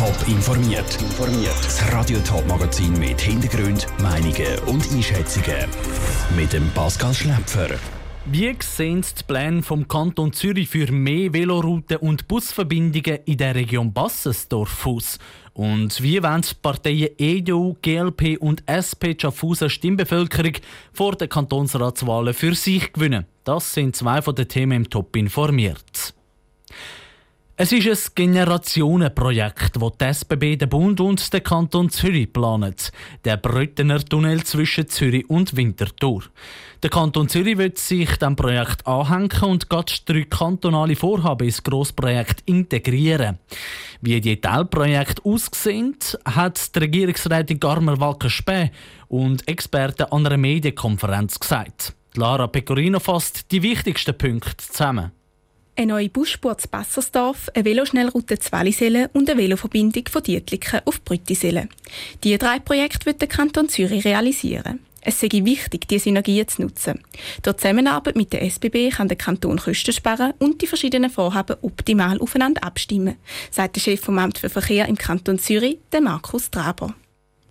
Top 0.00 0.28
informiert. 0.28 0.98
Das 1.62 1.92
Radio 1.92 2.18
Top 2.20 2.46
Magazin 2.48 2.98
mit 2.98 3.20
Hintergrund, 3.20 3.86
Meinungen 4.00 4.58
und 4.64 4.90
Einschätzungen 4.92 5.68
mit 6.34 6.54
dem 6.54 6.70
Pascal 6.70 7.12
Schläpfer. 7.12 7.68
Wie 8.24 8.56
sehen 8.60 9.02
die 9.02 9.22
Pläne 9.24 9.62
vom 9.62 9.86
Kanton 9.86 10.32
Zürich 10.32 10.70
für 10.70 10.90
mehr 10.90 11.34
Velorouten 11.34 11.98
und 11.98 12.28
Busverbindungen 12.28 13.18
in 13.26 13.36
der 13.36 13.54
Region 13.54 13.92
Bassensdorf 13.92 14.86
aus? 14.86 15.18
Und 15.52 16.02
wie 16.02 16.22
wollen 16.22 16.40
die 16.40 16.54
Parteien 16.62 17.10
EDU, 17.18 17.76
GLP 17.82 18.38
und 18.40 18.62
SP 18.72 19.12
die 19.12 19.20
Schaffhauser 19.20 19.68
Stimmbevölkerung 19.68 20.54
vor 20.94 21.14
den 21.14 21.28
Kantonsratswahlen 21.28 22.32
für 22.32 22.54
sich 22.54 22.90
gewinnen? 22.90 23.26
Das 23.44 23.74
sind 23.74 23.96
zwei 23.96 24.22
von 24.22 24.34
den 24.34 24.48
Themen 24.48 24.72
im 24.72 24.88
Top 24.88 25.14
informiert. 25.14 26.14
Es 27.62 27.72
ist 27.72 27.86
ein 27.86 28.14
Generationenprojekt, 28.14 29.76
das 29.76 29.92
die 30.00 30.04
SBB, 30.06 30.56
der 30.56 30.66
Bund 30.66 30.98
und 30.98 31.30
der 31.30 31.42
Kanton 31.42 31.90
Zürich 31.90 32.32
planen. 32.32 32.74
Der 33.26 33.36
Brüttener 33.36 34.02
Tunnel 34.02 34.42
zwischen 34.44 34.88
Zürich 34.88 35.28
und 35.28 35.54
Winterthur. 35.54 36.22
Der 36.82 36.88
Kanton 36.88 37.28
Zürich 37.28 37.58
wird 37.58 37.76
sich 37.76 38.16
dem 38.16 38.34
Projekt 38.34 38.86
anhängen 38.86 39.42
und 39.42 39.68
geht 39.68 40.08
drei 40.08 40.22
kantonale 40.22 40.96
Vorhaben 40.96 41.48
ins 41.48 41.62
Grossprojekt 41.62 42.44
integrieren. 42.46 43.38
Wie 44.00 44.18
die 44.22 44.40
Teilprojekte 44.40 45.22
aussehen, 45.22 45.98
hat 46.24 46.74
die 46.74 46.78
Regierungsrätin 46.78 47.60
Garmer 47.60 48.00
Walker-Späh 48.00 48.70
und 49.08 49.46
Experten 49.46 50.04
an 50.04 50.24
einer 50.24 50.38
Medienkonferenz 50.38 51.38
gesagt. 51.38 51.92
Lara 52.14 52.46
Pecorino 52.46 53.00
fasst 53.00 53.52
die 53.52 53.62
wichtigsten 53.62 54.16
Punkte 54.16 54.56
zusammen. 54.56 55.12
Eine 55.76 55.92
neue 55.92 56.08
Busspur 56.10 56.58
zu 56.58 56.68
Bassersdorf, 56.68 57.48
eine 57.54 57.64
Veloschnellroute 57.64 58.38
zu 58.38 58.52
Wallisellen 58.52 59.08
und 59.12 59.30
eine 59.30 59.40
Veloverbindung 59.40 60.04
von 60.10 60.22
Dietliken 60.22 60.80
auf 60.84 61.02
Brüttisellen. 61.02 61.70
Diese 62.22 62.38
drei 62.38 62.58
Projekte 62.58 63.06
wird 63.06 63.20
der 63.20 63.28
Kanton 63.28 63.68
Zürich 63.68 64.04
realisieren. 64.04 64.80
Es 65.02 65.18
sei 65.18 65.28
wichtig, 65.32 65.88
diese 65.88 66.04
Synergien 66.04 66.46
zu 66.46 66.62
nutzen. 66.62 67.00
Durch 67.42 67.56
Zusammenarbeit 67.56 68.16
mit 68.16 68.32
der 68.34 68.42
SBB 68.42 68.90
kann 68.90 69.08
der 69.08 69.16
Kanton 69.16 69.58
Kosten 69.58 69.92
sparen 69.92 70.34
und 70.38 70.60
die 70.60 70.66
verschiedenen 70.66 71.08
Vorhaben 71.08 71.56
optimal 71.62 72.20
aufeinander 72.20 72.62
abstimmen, 72.62 73.16
sagt 73.50 73.76
der 73.76 73.80
Chef 73.80 74.00
vom 74.00 74.18
Amt 74.18 74.38
für 74.38 74.50
Verkehr 74.50 74.86
im 74.88 74.98
Kanton 74.98 75.38
Zürich, 75.38 75.78
der 75.92 76.02
Markus 76.02 76.50
Traber. 76.50 76.94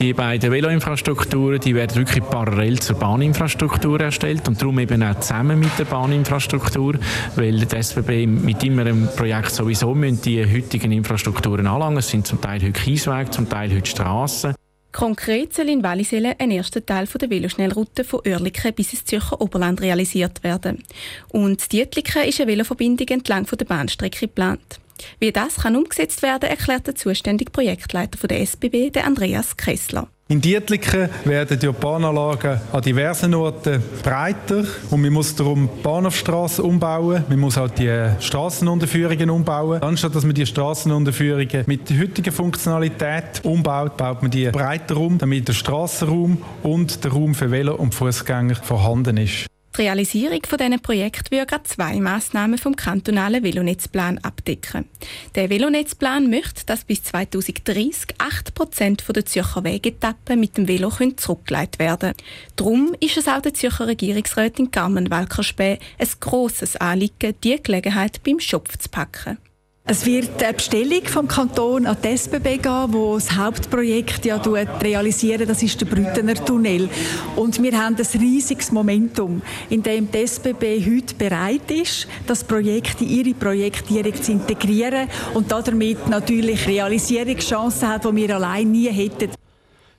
Die 0.01 0.13
beiden 0.13 0.49
Veloinfrastrukturen 0.49 1.59
die 1.59 1.75
werden 1.75 1.97
wirklich 1.97 2.23
parallel 2.23 2.79
zur 2.79 2.95
Bahninfrastruktur 2.95 3.99
erstellt 3.99 4.47
und 4.47 4.61
darum 4.61 4.79
eben 4.79 5.03
auch 5.03 5.19
zusammen 5.19 5.59
mit 5.59 5.77
der 5.77 5.83
Bahninfrastruktur, 5.83 6.97
weil 7.35 7.65
die 7.65 7.75
SBB 7.75 8.25
mit 8.25 8.63
ihrem 8.63 9.09
Projekt 9.17 9.51
sowieso 9.51 9.93
müssen 9.93 10.21
die 10.21 10.41
heutigen 10.45 10.93
Infrastrukturen 10.93 11.67
anlangen. 11.67 11.97
Es 11.97 12.07
sind 12.07 12.25
zum 12.25 12.39
Teil 12.39 12.61
heute 12.61 12.71
Kieswege, 12.71 13.29
zum 13.31 13.49
Teil 13.49 13.75
heute 13.75 13.89
Strassen. 13.89 14.55
Konkret 14.93 15.53
soll 15.53 15.67
in 15.67 15.83
Wallisellen 15.83 16.33
ein 16.39 16.51
erster 16.51 16.85
Teil 16.85 17.05
der 17.05 17.29
Veloschnellroute 17.29 18.05
von 18.05 18.21
Oerlikon 18.25 18.73
bis 18.73 18.93
ins 18.93 19.03
Zürcher 19.03 19.41
Oberland 19.41 19.81
realisiert 19.81 20.45
werden. 20.45 20.81
Und 21.27 21.73
Dietliken 21.73 22.23
ist 22.23 22.39
eine 22.39 22.49
Veloverbindung 22.49 23.07
entlang 23.09 23.45
der 23.45 23.65
Bahnstrecke 23.65 24.27
geplant. 24.27 24.79
Wie 25.19 25.31
das 25.31 25.55
kann 25.55 25.75
umgesetzt 25.75 26.21
werden, 26.21 26.49
erklärt 26.49 26.87
der 26.87 26.95
zuständige 26.95 27.51
Projektleiter 27.51 28.27
der 28.27 28.41
SBB, 28.41 28.91
der 28.91 29.05
Andreas 29.05 29.57
Kressler. 29.57 30.07
In 30.31 30.41
Dietliken 30.41 31.09
werden 31.25 31.57
die 31.57 31.71
Bahnanlagen 31.71 32.61
an 32.71 32.81
diversen 32.83 33.33
Orten 33.33 33.81
breiter 34.03 34.63
und 34.91 35.01
man 35.01 35.11
muss 35.11 35.33
darum 35.33 35.67
Bahnhofstraßen 35.81 36.63
umbauen. 36.63 37.23
Man 37.27 37.39
muss 37.39 37.57
auch 37.57 37.67
die 37.67 38.11
Straßenunterführungen 38.19 39.31
umbauen. 39.31 39.81
Anstatt 39.81 40.13
dass 40.13 40.25
man 40.25 40.35
die 40.35 40.45
Straßenunterführungen 40.45 41.63
mit 41.65 41.89
der 41.89 41.99
heutigen 42.01 42.31
Funktionalität 42.31 43.43
umbaut, 43.43 43.97
baut 43.97 44.21
man 44.21 44.29
die 44.29 44.51
breiter 44.51 44.97
um, 44.97 45.17
damit 45.17 45.47
der 45.47 45.53
Straßenraum 45.53 46.43
und 46.61 47.03
der 47.03 47.11
Raum 47.11 47.33
für 47.33 47.49
Velo 47.49 47.73
und 47.73 47.95
Fußgänger 47.95 48.53
vorhanden 48.53 49.17
ist. 49.17 49.47
Die 49.79 49.83
Realisierung 49.83 50.41
von 50.45 50.57
diesen 50.57 50.81
Projekten 50.81 51.31
würde 51.31 51.63
zwei 51.63 52.01
Massnahmen 52.01 52.57
vom 52.57 52.75
kantonalen 52.75 53.41
Velonetzplan 53.45 54.17
abdecken. 54.17 54.83
Der 55.35 55.49
Velonetzplan 55.49 56.29
möchte, 56.29 56.65
dass 56.65 56.83
bis 56.83 57.01
2030 57.03 58.15
8 58.17 58.53
Prozent 58.55 59.05
der 59.07 59.25
Zürcher 59.25 59.63
Wegetappen 59.63 60.37
mit 60.37 60.57
dem 60.57 60.67
Velo 60.67 60.91
zurückgeleitet 61.15 61.79
werden 61.79 62.13
Darum 62.57 62.93
ist 62.99 63.15
es 63.15 63.29
auch 63.29 63.41
der 63.41 63.53
Zürcher 63.53 63.87
Regierungsrätin 63.87 64.69
Carmen 64.69 65.09
Walker-Späh 65.09 65.79
ein 65.97 66.09
grosses 66.19 66.75
Anliegen, 66.75 67.35
diese 67.41 67.59
Gelegenheit 67.59 68.21
beim 68.25 68.41
Schopf 68.41 68.77
zu 68.77 68.89
packen. 68.89 69.37
Es 69.91 70.05
wird 70.05 70.43
eine 70.43 70.53
Bestellung 70.53 71.03
vom 71.05 71.27
Kanton 71.27 71.87
an 71.87 71.97
die 72.03 72.09
SBB 72.09 72.61
gehen, 72.61 72.93
wo 72.93 73.15
das 73.15 73.35
Hauptprojekt 73.35 74.23
ja 74.23 74.35
realisieren. 74.35 75.47
Das 75.47 75.63
ist 75.63 75.81
der 75.81 75.87
Brüttener 75.87 76.35
Tunnel. 76.35 76.87
Und 77.35 77.59
wir 77.63 77.71
haben 77.71 77.95
ein 77.95 78.21
riesiges 78.21 78.71
Momentum, 78.71 79.41
in 79.67 79.81
dem 79.81 80.11
die 80.11 80.19
SBB 80.19 80.85
heute 80.85 81.15
bereit 81.15 81.71
ist, 81.71 82.07
das 82.27 82.43
Projekt 82.43 83.01
in 83.01 83.09
ihre 83.09 83.33
Projekte 83.33 83.91
direkt 83.91 84.25
zu 84.25 84.33
integrieren 84.33 85.09
und 85.33 85.51
damit 85.51 86.07
natürlich 86.07 86.67
Realisierungschancen 86.67 87.87
hat, 87.89 88.05
die 88.05 88.15
wir 88.15 88.35
allein 88.35 88.71
nie 88.71 88.89
hätten. 88.89 89.31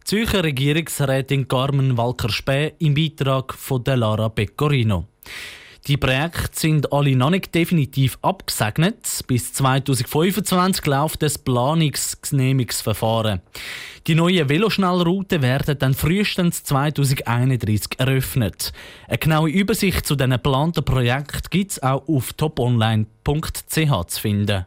Zürcher 0.05 0.45
Regierungsrätin 0.45 1.49
Carmen 1.49 1.97
Walker-Späh 1.99 2.75
im 2.79 2.95
Beitrag 2.95 3.55
von 3.55 3.83
Lara 3.85 4.29
Pecorino. 4.29 5.07
Die 5.87 5.97
Projekte 5.97 6.51
sind 6.53 6.93
alle 6.93 7.17
noch 7.17 7.31
nicht 7.31 7.55
definitiv 7.55 8.19
abgesegnet. 8.23 9.25
Bis 9.27 9.53
2025 9.55 10.87
läuft 10.87 11.23
das 11.23 11.39
Planungsgenehmigungsverfahren. 11.39 13.41
Die 14.07 14.15
neuen 14.15 14.49
Veloschnellrouten 14.49 15.43
werden 15.43 15.79
dann 15.79 15.95
frühestens 15.95 16.65
2031 16.65 17.99
eröffnet. 17.99 18.73
Eine 19.09 19.19
genaue 19.19 19.51
Übersicht 19.51 20.07
zu 20.07 20.17
diesen 20.17 20.33
geplanten 20.33 20.85
Projekten 20.85 21.51
gibt 21.51 21.73
es 21.73 21.83
auch 21.83 22.07
auf 22.07 22.33
toponline.ch 22.35 24.07
zu 24.07 24.21
finden. 24.21 24.67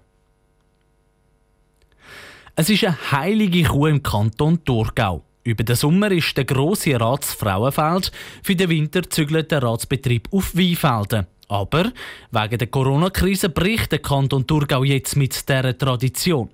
Es 2.55 2.69
ist 2.69 2.83
eine 2.83 3.11
heilige 3.11 3.63
Kuh 3.63 3.87
im 3.87 4.03
Kanton 4.03 4.63
Thurgau. 4.63 5.23
Über 5.43 5.63
den 5.63 5.75
Sommer 5.75 6.09
ist 6.11 6.37
der 6.37 6.45
grosse 6.45 6.99
Ratsfrauenfeld 6.99 8.11
für 8.43 8.55
den 8.55 8.69
Winter 8.69 9.03
zügelt 9.09 9.51
der 9.51 9.61
Ratsbetrieb 9.61 10.29
auf 10.31 10.55
Weinfelden. 10.55 11.27
Aber 11.49 11.91
wegen 12.31 12.57
der 12.57 12.67
Corona-Krise 12.67 13.49
bricht 13.49 13.91
der 13.91 13.99
Kanton 13.99 14.47
Thurgau 14.47 14.83
jetzt 14.83 15.17
mit 15.17 15.47
dieser 15.47 15.77
Tradition. 15.77 16.49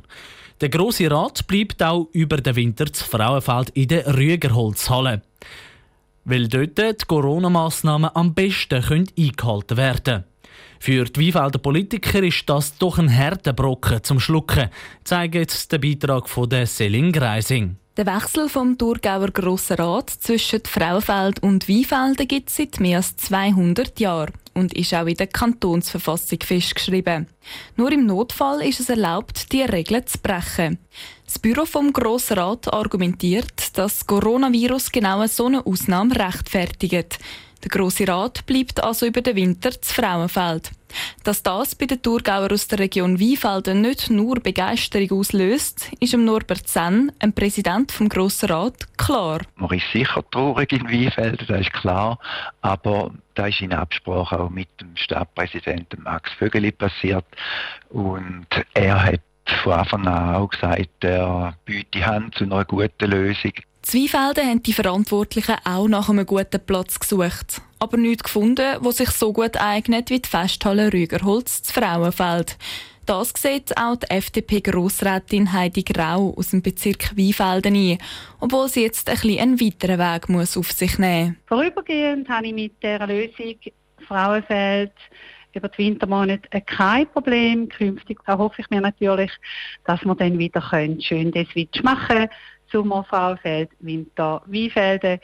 Der 0.59 0.69
grosse 0.69 1.09
Rat 1.09 1.45
bleibt 1.47 1.81
auch 1.83 2.09
über 2.13 2.37
den 2.37 2.55
Winter 2.55 2.91
zu 2.91 3.05
Frauenfeld 3.05 3.69
in 3.71 3.87
der 3.87 4.17
Rügerholzhalle. 4.17 5.21
Weil 6.25 6.47
dort 6.47 6.77
die 6.77 7.05
Corona-Massnahmen 7.07 8.09
am 8.13 8.33
besten 8.33 8.83
eingehalten 8.83 9.77
werden 9.77 10.03
können. 10.03 10.23
Für 10.79 11.05
die 11.05 11.33
Weinfelder 11.33 11.59
Politiker 11.59 12.23
ist 12.23 12.49
das 12.49 12.77
doch 12.77 12.97
ein 12.97 13.15
harter 13.15 13.53
Brocken 13.53 14.03
zum 14.03 14.19
Schlucken, 14.19 14.69
zeigt 15.03 15.35
jetzt 15.35 15.71
der 15.71 15.77
Beitrag 15.77 16.27
von 16.27 16.49
der 16.49 16.65
Selin 16.65 17.11
Greising. 17.11 17.77
Der 17.99 18.05
Wechsel 18.05 18.47
vom 18.47 18.77
Thurgauer 18.77 19.29
Grossen 19.29 19.75
Rat 19.75 20.09
zwischen 20.09 20.61
Frauenfeld 20.63 21.43
und 21.43 21.67
Weinfelden 21.67 22.29
gibt 22.29 22.47
es 22.47 22.55
seit 22.55 22.79
mehr 22.79 22.99
als 22.99 23.17
200 23.17 23.99
Jahren 23.99 24.31
und 24.53 24.73
ist 24.73 24.93
auch 24.93 25.05
in 25.05 25.15
der 25.15 25.27
Kantonsverfassung 25.27 26.39
festgeschrieben. 26.41 27.27
Nur 27.75 27.91
im 27.91 28.05
Notfall 28.05 28.61
ist 28.61 28.79
es 28.79 28.87
erlaubt, 28.87 29.51
die 29.51 29.63
Regeln 29.63 30.07
zu 30.07 30.17
brechen. 30.19 30.79
Das 31.25 31.39
Büro 31.39 31.65
vom 31.65 31.91
Grossen 31.91 32.37
Rat 32.39 32.73
argumentiert, 32.73 33.51
dass 33.57 33.73
das 33.73 34.07
Coronavirus 34.07 34.93
genau 34.93 35.27
so 35.27 35.47
eine 35.47 35.65
Ausnahme 35.65 36.17
rechtfertigt. 36.17 37.19
Der 37.63 37.69
Grosse 37.69 38.07
Rat 38.07 38.45
bleibt 38.45 38.81
also 38.81 39.05
über 39.05 39.21
den 39.21 39.35
Winter 39.35 39.71
zu 39.71 39.93
Frauenfeld. 39.93 40.71
Dass 41.23 41.43
das 41.43 41.75
bei 41.75 41.85
den 41.85 42.01
Thurgauer 42.01 42.51
aus 42.51 42.67
der 42.67 42.79
Region 42.79 43.19
Weinfelden 43.19 43.81
nicht 43.81 44.09
nur 44.09 44.39
Begeisterung 44.39 45.19
auslöst, 45.19 45.91
ist 45.99 46.13
dem 46.13 46.25
Norbert 46.25 46.67
Senn, 46.67 47.11
ein 47.19 47.33
Präsident 47.33 47.91
vom 47.91 48.09
Grossen 48.09 48.49
Rat, 48.49 48.87
klar. 48.97 49.41
Man 49.55 49.77
ist 49.77 49.91
sicher 49.91 50.23
traurig 50.31 50.71
in 50.71 50.85
Weinfelden, 50.85 51.45
das 51.47 51.61
ist 51.61 51.73
klar, 51.73 52.17
aber 52.61 53.11
da 53.35 53.47
ist 53.47 53.61
in 53.61 53.73
Absprache 53.73 54.39
auch 54.39 54.49
mit 54.49 54.69
dem 54.79 54.95
Stadtpräsidenten 54.95 56.03
Max 56.03 56.31
Vögeli 56.33 56.71
passiert 56.71 57.25
und 57.89 58.47
er 58.73 59.03
hat 59.03 59.21
von 59.63 59.73
Anfang 59.73 60.07
an 60.07 60.35
auch 60.35 60.49
gesagt, 60.49 61.03
er 61.03 61.55
bietet 61.65 61.93
die 61.93 62.05
Hand 62.05 62.35
zu 62.35 62.45
einer 62.45 62.65
guten 62.65 63.09
Lösung. 63.09 63.53
Zweifelden 63.81 64.47
haben 64.47 64.63
die 64.63 64.73
Verantwortlichen 64.73 65.55
auch 65.63 65.87
nach 65.87 66.09
einem 66.09 66.25
guten 66.25 66.59
Platz 66.65 66.99
gesucht, 66.99 67.61
aber 67.79 67.97
nichts 67.97 68.23
gefunden, 68.23 68.77
wo 68.81 68.91
sich 68.91 69.09
so 69.09 69.31
gut 69.33 69.57
eignet 69.57 70.09
wie 70.09 70.19
die 70.19 70.29
Festhalle 70.29 70.91
Rügerholz 70.91 71.63
zu 71.63 71.73
Frauenfeld. 71.73 72.57
Das 73.05 73.33
sieht 73.35 73.75
auch 73.75 73.95
die 73.95 74.11
FDP-Grossrätin 74.11 75.51
Heidi 75.51 75.81
Grau 75.81 76.31
aus 76.37 76.51
dem 76.51 76.61
Bezirk 76.61 77.17
Weinfelden 77.17 77.73
ein, 77.73 77.97
obwohl 78.39 78.69
sie 78.69 78.83
jetzt 78.83 79.09
ein 79.09 79.15
bisschen 79.15 79.39
einen 79.39 79.59
weiteren 79.59 79.97
Weg 79.97 80.29
muss 80.29 80.55
auf 80.55 80.71
sich 80.71 80.99
nehmen 80.99 81.29
muss. 81.29 81.57
Vorübergehend 81.57 82.29
habe 82.29 82.47
ich 82.47 82.53
mit 82.53 82.83
dieser 82.83 83.07
Lösung 83.07 83.55
Frauenfeld 84.07 84.91
über 85.55 85.69
die 85.69 85.77
Wintermonate 85.79 86.61
kein 86.61 87.07
Problem. 87.07 87.67
Künftig 87.69 88.19
hoffe 88.27 88.61
ich 88.61 88.69
mir 88.69 88.81
natürlich, 88.81 89.31
dass 89.85 90.05
wir 90.05 90.13
dann 90.13 90.37
wieder 90.37 90.61
können, 90.61 91.01
schön 91.01 91.31
den 91.31 91.47
Switch 91.47 91.81
machen 91.81 92.07
können. 92.07 92.29
Sommer 92.71 93.03
Frauenfeld, 93.03 93.69
Winter 93.79 94.41
Weinfelden. 94.45 95.19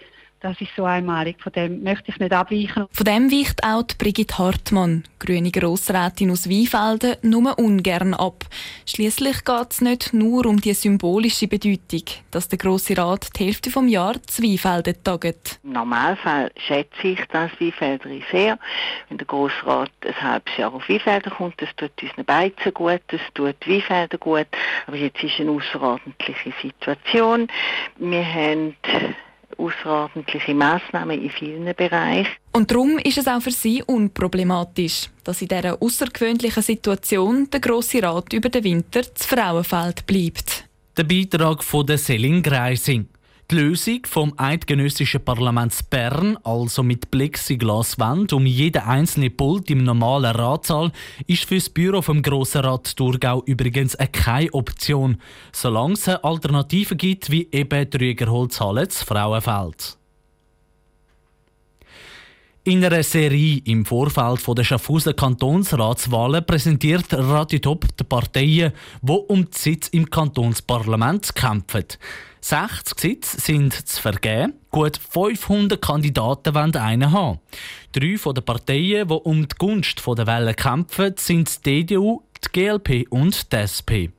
Das 0.45 0.61
ist 0.61 0.75
so 0.75 0.85
einmalig. 0.85 1.41
Von 1.41 1.53
dem 1.53 1.81
möchte 1.81 2.11
ich 2.11 2.19
nicht 2.19 2.31
abweichen. 2.31 2.85
Von 2.91 3.03
dem 3.03 3.31
weicht 3.31 3.63
auch 3.63 3.81
die 3.81 3.95
Brigitte 3.95 4.37
Hartmann, 4.37 5.03
grüne 5.17 5.49
Grossrätin 5.49 6.29
aus 6.29 6.47
Weinfelden, 6.47 7.15
nur 7.23 7.57
ungern 7.57 8.13
ab. 8.13 8.43
Schließlich 8.85 9.43
geht 9.43 9.71
es 9.71 9.81
nicht 9.81 10.13
nur 10.13 10.45
um 10.45 10.61
die 10.61 10.75
symbolische 10.75 11.47
Bedeutung, 11.47 12.03
dass 12.29 12.47
der 12.47 12.59
Grosse 12.59 12.95
Rat 12.95 13.29
die 13.35 13.45
Hälfte 13.45 13.71
vom 13.71 13.87
Jahr 13.87 14.21
zu 14.21 14.43
Weinfelden 14.43 15.03
taget. 15.03 15.59
Im 15.63 15.71
Normalfall 15.71 16.51
schätze 16.57 17.07
ich 17.07 17.25
das 17.31 17.49
Weinfelder 17.59 18.09
sehr. 18.31 18.59
Wenn 19.09 19.17
der 19.17 19.25
Grosse 19.25 19.65
Rat 19.65 19.89
ein 20.05 20.21
halbes 20.21 20.57
Jahr 20.57 20.71
auf 20.71 20.87
Weinfelder 20.87 21.31
kommt, 21.31 21.59
das 21.59 21.69
tut 21.75 21.89
unseren 21.99 22.23
Beizen 22.23 22.71
gut, 22.71 23.01
das 23.07 23.21
tut 23.33 23.67
Weinfelder 23.67 24.19
gut. 24.19 24.47
Aber 24.85 24.95
jetzt 24.95 25.23
ist 25.23 25.39
eine 25.39 25.49
außerordentliche 25.49 26.53
Situation. 26.61 27.47
Wir 27.97 28.23
haben 28.23 28.75
außerordentliche 29.57 30.53
Massnahmen 30.53 31.21
in 31.21 31.29
vielen 31.29 31.73
Bereichen. 31.75 32.31
Und 32.51 32.71
darum 32.71 32.97
ist 32.99 33.17
es 33.17 33.27
auch 33.27 33.41
für 33.41 33.51
sie 33.51 33.83
unproblematisch, 33.83 35.09
dass 35.23 35.41
in 35.41 35.47
dieser 35.47 35.81
außergewöhnlichen 35.81 36.63
Situation 36.63 37.49
der 37.49 37.59
Grosse 37.59 38.01
Rat 38.03 38.33
über 38.33 38.49
den 38.49 38.63
Winter 38.63 39.03
zu 39.13 39.27
Frauenfeld 39.27 40.05
bleibt. 40.05 40.67
Der 40.97 41.03
Beitrag 41.03 41.63
von 41.63 41.85
der 41.85 41.97
Selin 41.97 42.41
Greising. 42.41 43.07
Die 43.51 43.57
Lösung 43.57 43.99
vom 44.07 44.33
Eidgenössischen 44.37 45.23
Parlaments 45.23 45.83
Bern, 45.83 46.35
also 46.43 46.81
mit 46.81 47.11
Plexiglaswand 47.11 48.33
um 48.33 48.43
jeden 48.47 48.81
einzelnen 48.81 49.37
Pult 49.37 49.69
im 49.69 49.83
normalen 49.83 50.35
Ratssaal, 50.35 50.91
ist 51.27 51.45
für 51.45 51.53
das 51.53 51.69
Büro 51.69 52.01
vom 52.01 52.23
Grossen 52.23 52.61
Rat 52.61 52.97
Thurgau 52.97 53.43
übrigens 53.45 53.95
keine 54.11 54.51
Option, 54.51 55.21
solange 55.51 55.93
es 55.93 56.07
eine 56.07 56.23
Alternative 56.23 56.95
gibt, 56.95 57.29
wie 57.29 57.47
eben 57.51 57.87
die 57.87 57.97
Rügerholzhalle 57.97 58.87
zu 58.87 59.05
Frauenfeld. 59.05 59.99
In 62.67 62.83
einer 62.83 63.03
Serie 63.03 63.61
im 63.65 63.85
Vorfeld 63.85 64.41
der 64.57 64.63
Schaffhauser 64.63 65.13
Kantonsratswahlen 65.13 66.43
präsentiert 66.43 67.05
Radio 67.11 67.59
Top 67.59 67.85
die 67.95 68.03
Parteien, 68.03 68.73
die 69.03 69.11
um 69.11 69.45
den 69.45 69.53
Sitz 69.53 69.89
im 69.89 70.09
Kantonsparlament 70.09 71.35
kämpfen. 71.35 71.85
60 72.41 72.99
Sitze 72.99 73.39
sind 73.39 73.73
zu 73.87 74.01
vergeben. 74.01 74.53
Gut 74.71 74.97
500 74.97 75.79
Kandidaten 75.79 76.55
wollen 76.55 76.75
einen 76.75 77.11
haben. 77.11 77.39
Drei 77.91 78.17
von 78.17 78.33
den 78.33 78.43
Parteien, 78.43 79.09
die 79.09 79.13
um 79.13 79.47
die 79.47 79.55
Gunst 79.59 80.01
der 80.03 80.25
Wähler 80.25 80.55
kämpfen, 80.55 81.13
sind 81.17 81.63
die 81.67 81.81
EDU, 81.81 82.23
die 82.43 82.51
GLP 82.51 83.05
und 83.11 83.53
die 83.53 83.57
SP. 83.61 84.09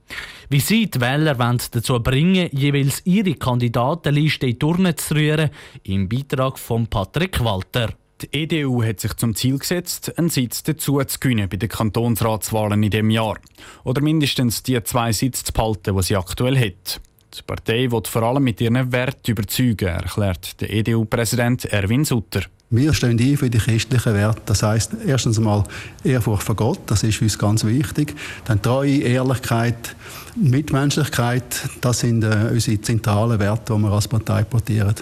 Wie 0.50 0.60
sie 0.60 0.88
die 0.88 1.00
Wähler 1.00 1.34
dazu 1.34 1.98
bringen 1.98 2.48
jeweils 2.52 3.02
ihre 3.06 3.34
Kandidatenliste 3.34 4.46
in 4.46 4.52
die 4.52 4.58
Turnen 4.60 4.96
zu 4.96 5.16
rühren, 5.16 5.50
im 5.82 6.08
Beitrag 6.08 6.60
von 6.60 6.86
Patrick 6.86 7.42
Walter. 7.42 7.88
Die 8.22 8.28
EDU 8.32 8.82
hat 8.82 9.00
sich 9.00 9.12
zum 9.14 9.34
Ziel 9.34 9.58
gesetzt, 9.58 10.18
einen 10.18 10.30
Sitz 10.30 10.62
dazu 10.62 11.02
zu 11.04 11.20
gewinnen 11.20 11.50
bei 11.50 11.58
den 11.58 11.68
Kantonsratswahlen 11.68 12.82
in 12.82 12.90
dem 12.90 13.10
Jahr. 13.10 13.36
Oder 13.84 14.00
mindestens 14.00 14.62
die 14.62 14.82
zwei 14.84 15.12
Sitze 15.12 15.44
zu 15.44 15.52
behalten, 15.52 15.94
die 15.94 16.02
sie 16.02 16.16
aktuell 16.16 16.58
hat. 16.58 17.00
Die 17.36 17.42
Partei 17.42 17.90
will 17.90 18.00
vor 18.06 18.22
allem 18.22 18.44
mit 18.44 18.58
ihren 18.62 18.90
Werten 18.90 19.30
überzeugen, 19.30 19.88
erklärt 19.88 20.58
der 20.62 20.72
EDU-Präsident 20.72 21.66
Erwin 21.66 22.06
Sutter. 22.06 22.40
Wir 22.70 22.94
stehen 22.94 23.20
ein 23.20 23.36
für 23.36 23.50
die 23.50 23.58
christlichen 23.58 24.14
Werte. 24.14 24.40
Das 24.46 24.62
heißt 24.62 24.92
erstens 25.06 25.36
einmal 25.36 25.64
Ehrfurcht 26.02 26.42
vor 26.42 26.56
Gott, 26.56 26.80
das 26.86 27.02
ist 27.02 27.20
uns 27.20 27.38
ganz 27.38 27.64
wichtig. 27.64 28.14
Dann 28.46 28.62
Treue, 28.62 29.02
Ehrlichkeit, 29.02 29.94
Mitmenschlichkeit, 30.34 31.68
das 31.82 32.00
sind 32.00 32.24
äh, 32.24 32.48
unsere 32.50 32.80
zentralen 32.80 33.38
Werte, 33.38 33.74
die 33.74 33.78
wir 33.78 33.92
als 33.92 34.08
Partei 34.08 34.42
portieren. 34.42 34.94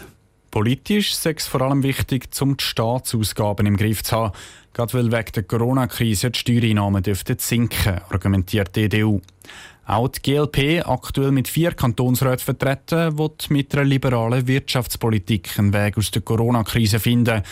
Politisch 0.55 1.11
ist 1.11 1.27
es 1.27 1.49
vor 1.49 1.63
allem 1.63 1.83
wichtig, 1.83 2.29
um 2.41 2.57
die 2.57 2.63
Staatsausgaben 2.63 3.67
im 3.67 3.77
Griff 3.77 4.05
zu 4.05 4.15
haben. 4.15 4.33
Gerade 4.73 4.95
weil 4.95 5.11
wegen 5.11 5.33
der 5.35 5.43
Corona-Krise 5.43 6.31
die 6.31 6.39
Steuereinnahmen 6.39 7.03
dürften 7.03 7.41
sinken, 7.41 8.01
argumentiert 8.09 8.77
die 8.77 8.85
EDU. 8.85 9.21
Auch 9.85 10.07
die 10.07 10.23
GLP, 10.23 10.87
aktuell 10.87 11.33
mit 11.33 11.49
vier 11.49 11.73
Kantonsräten 11.73 12.39
vertreten, 12.39 13.19
wird 13.19 13.51
mit 13.51 13.75
einer 13.75 13.83
liberalen 13.83 14.47
Wirtschaftspolitik 14.47 15.59
einen 15.59 15.73
Weg 15.73 15.99
aus 15.99 16.13
der 16.13 16.23
Corona-Krise 16.23 17.01
finden. 17.01 17.43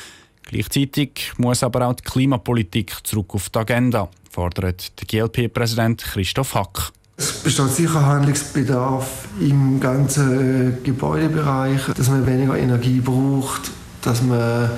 Gleichzeitig 0.45 1.33
muss 1.39 1.65
aber 1.65 1.89
auch 1.89 1.95
die 1.95 2.05
Klimapolitik 2.05 3.05
zurück 3.05 3.35
auf 3.35 3.51
die 3.51 3.59
Agenda, 3.59 4.11
fordert 4.31 5.01
der 5.01 5.07
GLP-Präsident 5.09 6.05
Christoph 6.05 6.55
Hack. 6.55 6.93
Es 7.17 7.33
besteht 7.33 7.71
sicher 7.71 8.05
Handlungsbedarf 8.05 9.29
im 9.41 9.81
ganzen 9.81 10.83
Gebäudebereich, 10.83 11.81
dass 11.97 12.09
man 12.09 12.27
weniger 12.27 12.57
Energie 12.57 13.01
braucht, 13.01 13.71
dass 14.03 14.23
man 14.23 14.71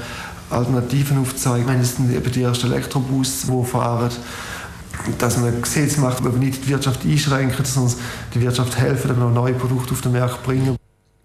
Alternativen 0.50 1.18
aufzeigt. 1.18 1.68
Es 1.80 1.98
eben 1.98 2.32
die 2.32 2.42
ersten 2.42 2.70
Elektrobus, 2.72 3.46
fahren, 3.64 4.10
dass 5.18 5.38
man 5.38 5.60
Gesetze 5.60 6.00
macht, 6.00 6.18
aber 6.18 6.30
nicht 6.30 6.64
die 6.64 6.68
Wirtschaft 6.68 7.04
einschränken, 7.04 7.64
sondern 7.64 7.94
die 8.34 8.40
Wirtschaft 8.40 8.76
helfen, 8.78 9.08
dass 9.08 9.16
wir 9.16 9.30
neue 9.30 9.54
Produkte 9.54 9.92
auf 9.92 10.00
den 10.00 10.12
Markt 10.12 10.42
bringen. 10.44 10.76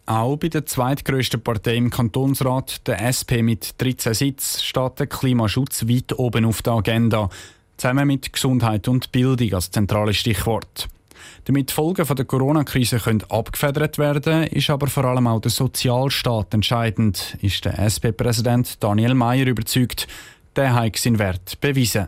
Auch 0.06 0.38
bei 0.38 0.48
der 0.48 0.66
zweitgrößten 0.66 1.42
Partei 1.42 1.76
im 1.76 1.92
Kantonsrat, 1.92 2.88
der 2.88 3.06
SP 3.06 3.44
mit 3.44 3.80
13 3.80 4.14
Sitzen, 4.16 4.62
steht 4.62 5.00
der 5.00 5.08
Klimaschutz 5.08 5.88
weit 5.88 6.18
oben 6.18 6.46
auf 6.46 6.64
der 6.64 6.74
Agenda, 6.74 7.30
zusammen 7.78 8.08
mit 8.08 8.34
Gesundheit 8.34 8.88
und 8.88 9.12
Bildung 9.12 9.54
als 9.54 9.70
zentrales 9.70 10.18
Stichwort. 10.18 10.88
Damit 11.46 11.70
die 11.70 11.74
Folgen 11.74 12.06
der 12.06 12.26
Corona-Krise 12.26 13.00
abgefedert 13.30 13.98
werden 13.98 14.44
ist 14.44 14.70
aber 14.70 14.88
vor 14.88 15.06
allem 15.06 15.28
auch 15.28 15.42
der 15.42 15.52
Sozialstaat 15.52 16.54
entscheidend, 16.54 17.38
ist 17.42 17.66
der 17.66 17.80
SP-Präsident 17.80 18.84
Daniel 18.84 19.14
Mayer 19.14 19.48
überzeugt. 19.48 20.08
Der 20.56 20.74
hat 20.74 20.98
seinen 20.98 21.20
Wert 21.20 21.60
bewiesen. 21.62 22.08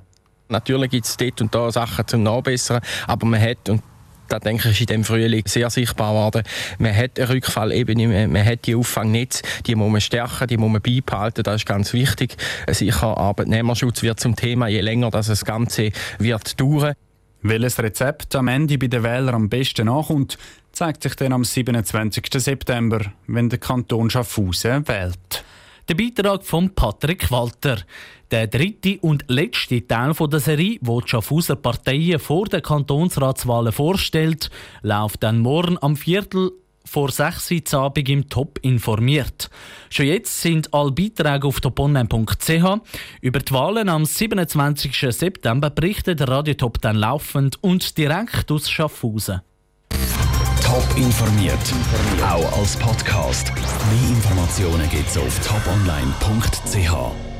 Natürlich 0.49 0.91
gibt 0.91 1.05
es 1.05 1.17
dort 1.17 1.41
und 1.41 1.55
da 1.55 1.71
Sachen 1.71 2.05
zum 2.07 2.23
Nachbessern, 2.23 2.81
aber 3.07 3.25
man 3.25 3.41
hat, 3.41 3.69
und 3.69 3.81
da 4.27 4.39
denke 4.39 4.69
ich, 4.69 4.81
in 4.81 4.87
dem 4.87 5.03
Frühling 5.03 5.43
sehr 5.45 5.69
sichtbar 5.69 6.13
geworden. 6.13 6.43
Man 6.77 6.95
hat 6.95 7.19
einen 7.19 7.29
Rückfall 7.29 7.71
eben, 7.71 8.31
man 8.31 8.45
hat 8.45 8.65
die 8.65 8.75
Auffangnetze, 8.75 9.43
die 9.65 9.75
muss 9.75 9.91
man 9.91 10.01
stärken, 10.01 10.47
die 10.47 10.57
muss 10.57 10.71
man 10.71 10.81
beibehalten, 10.81 11.43
das 11.43 11.57
ist 11.57 11.65
ganz 11.65 11.93
wichtig. 11.93 12.37
Sicher, 12.69 13.17
Arbeitnehmerschutz 13.17 14.03
wird 14.03 14.19
zum 14.19 14.35
Thema, 14.35 14.67
je 14.67 14.81
länger 14.81 15.09
das 15.09 15.43
Ganze 15.45 15.91
wird 16.17 16.59
dauern. 16.59 16.93
Welches 17.43 17.79
Rezept 17.79 18.35
am 18.35 18.47
Ende 18.47 18.77
bei 18.77 18.87
den 18.87 19.01
Wählern 19.01 19.33
am 19.33 19.49
besten 19.49 19.89
ankommt, 19.89 20.37
zeigt 20.71 21.01
sich 21.01 21.15
dann 21.15 21.33
am 21.33 21.43
27. 21.43 22.27
September, 22.35 23.01
wenn 23.25 23.49
der 23.49 23.57
Kanton 23.57 24.11
Schaffhausen 24.11 24.87
wählt. 24.87 25.43
Der 25.89 25.95
Beitrag 25.95 26.45
von 26.45 26.69
Patrick 26.75 27.31
Walter. 27.31 27.77
Der 28.29 28.47
dritte 28.47 28.99
und 29.01 29.25
letzte 29.27 29.85
Teil 29.87 30.13
der 30.13 30.39
Serie, 30.39 30.77
wo 30.81 31.01
die 31.01 31.09
Schaffhauser 31.09 31.55
Parteien 31.55 32.19
vor 32.19 32.45
den 32.45 32.61
Kantonsratswahlen 32.61 33.73
vorstellt, 33.73 34.51
läuft 34.83 35.23
dann 35.23 35.39
morgen 35.39 35.77
am 35.81 35.95
Viertel 35.97 36.51
vor 36.85 37.11
6 37.11 37.51
Uhr 37.73 37.79
Abend 37.79 38.09
im 38.09 38.29
Top 38.29 38.59
informiert. 38.61 39.49
Schon 39.89 40.07
jetzt 40.07 40.41
sind 40.41 40.73
alle 40.73 40.91
Beiträge 40.91 41.47
auf 41.47 41.59
toponline.ch. 41.59 42.81
Über 43.21 43.39
die 43.39 43.53
Wahlen 43.53 43.89
am 43.89 44.05
27. 44.05 44.95
September 45.09 45.69
berichtet 45.69 46.27
Radio 46.27 46.53
Top 46.53 46.81
dann 46.81 46.95
laufend 46.95 47.61
und 47.63 47.97
direkt 47.97 48.51
aus 48.51 48.69
Schaffhausen. 48.69 49.41
Top 50.63 50.85
informiert, 50.95 51.59
auch 52.23 52.59
als 52.59 52.77
Podcast. 52.77 53.51
Mehr 53.53 54.09
Informationen 54.09 54.89
gibt 54.89 55.09
es 55.09 55.17
auf 55.17 55.39
toponline.ch. 55.45 57.30